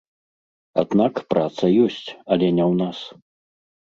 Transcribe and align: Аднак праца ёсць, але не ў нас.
Аднак 0.83 1.13
праца 1.33 1.69
ёсць, 1.85 2.07
але 2.37 2.47
не 2.57 2.65
ў 2.71 2.79
нас. 2.81 2.97